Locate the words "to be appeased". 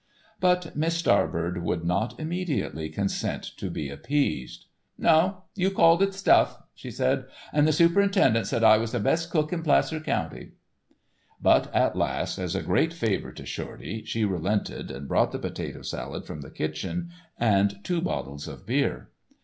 3.57-4.65